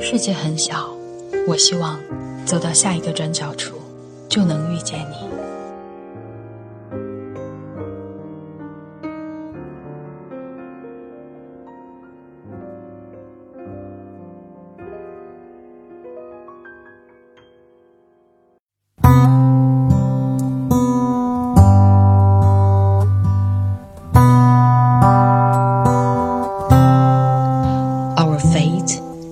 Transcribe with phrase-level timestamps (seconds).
[0.00, 0.88] 世界很小，
[1.48, 1.98] 我希望
[2.46, 3.74] 走到下一个转角处，
[4.28, 5.37] 就能遇见你。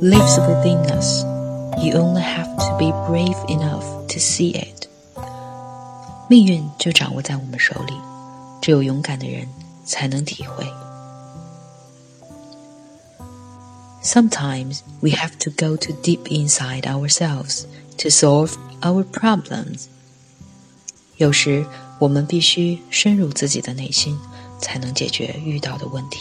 [0.05, 1.23] lives within us.
[1.77, 4.88] You only have to be brave enough to see it.
[6.29, 7.93] 命运就掌握在我们手里，
[8.61, 9.47] 只有勇敢的人
[9.85, 10.65] 才能体会。
[14.03, 17.65] Sometimes we have to go too deep inside ourselves
[17.97, 19.85] to solve our problems.
[21.17, 21.65] 有时
[21.99, 24.17] 我们必须深入自己的内心，
[24.59, 26.20] 才能解决遇到的问题。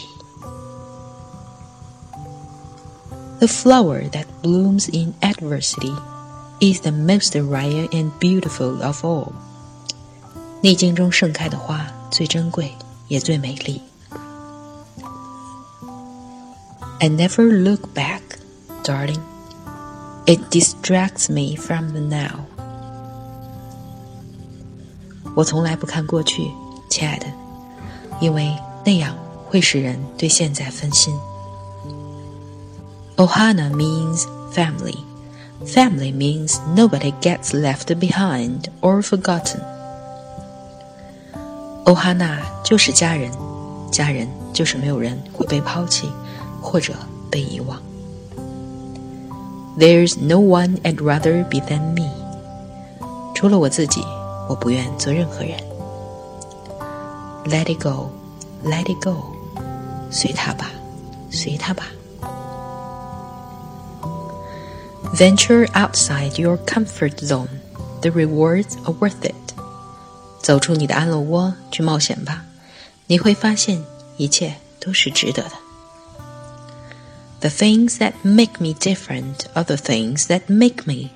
[3.39, 5.93] The flower that blooms in adversity
[6.59, 9.31] is the most rare and beautiful of all.
[10.61, 12.71] 逆境中盛开的花最珍贵，
[13.07, 13.81] 也最美丽。
[16.99, 18.21] I never look back,
[18.83, 19.21] darling.
[20.27, 22.45] It distracts me from the now.
[25.35, 26.51] 我从来不看过去，
[26.89, 27.25] 亲爱的，
[28.19, 29.15] 因为那样
[29.49, 31.15] 会使人对现在分心。
[33.17, 34.97] Ohana means family.
[35.65, 39.61] Family means nobody gets left behind or forgotten.
[41.85, 43.31] Ohana 就是家人，
[43.91, 46.09] 家人就是没有人会被抛弃
[46.61, 46.93] 或者
[47.29, 47.79] 被遗忘。
[49.77, 52.09] There's no one I'd rather be than me.
[53.35, 54.03] 除了我自己，
[54.49, 55.57] 我不愿做任何人。
[57.45, 58.11] Let it go,
[58.63, 59.15] let it go.
[60.11, 60.69] 随他吧，
[61.31, 61.85] 随他吧。
[65.15, 67.49] Venture outside your comfort zone.
[68.01, 69.35] The rewards are worth it.
[70.41, 72.45] 走出你的安乐窝，去冒险吧，
[73.07, 73.83] 你会发现
[74.17, 75.51] 一切都是值得的。
[77.41, 81.09] The things that make me different are the things that make me.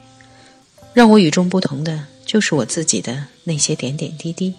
[0.93, 4.55] 让我与众不同的，就是我自己的那些点点滴滴。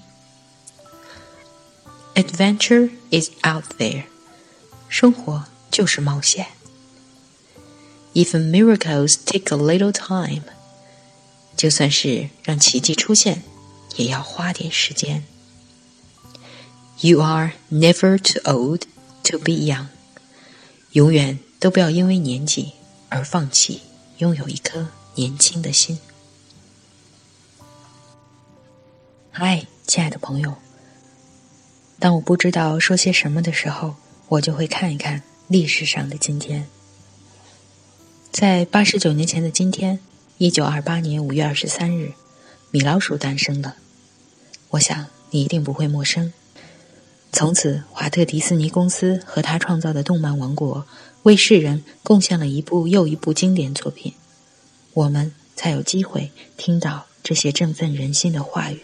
[2.15, 4.05] Adventure is out there.
[4.89, 6.47] 生活就是冒险。
[8.14, 10.44] Even miracles take a little time.
[11.56, 13.44] 就算是让奇迹出现，
[13.96, 15.24] 也要花点时间。
[17.02, 18.84] You are never too old
[19.24, 19.88] to be young.
[20.92, 22.74] 永远都不要因为年纪
[23.10, 23.82] 而放弃
[24.18, 26.00] 拥有一颗年轻的心。
[29.32, 30.56] 嗨，亲爱的朋友，
[32.00, 33.96] 当我不知道说些什么的时候，
[34.28, 36.68] 我就会看一看历史上的今天。
[38.32, 40.00] 在八十九年前的今天，
[40.38, 42.14] 一九二八年五月二十三日，
[42.72, 43.76] 米老鼠诞生了。
[44.70, 46.32] 我想你一定不会陌生。
[47.34, 50.88] 从此，华特迪士尼公司和他创造的动漫王国
[51.24, 54.14] 为世人贡献了一部又一部经典作品，
[54.94, 58.80] 我们才有机会听到这些振奋人心的话语。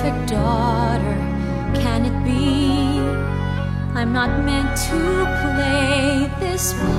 [0.00, 1.16] Perfect daughter
[1.74, 2.98] can it be?
[3.98, 5.00] I'm not meant to
[5.42, 6.89] play this part.